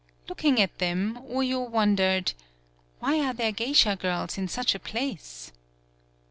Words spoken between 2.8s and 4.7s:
"Why are there geisha girls in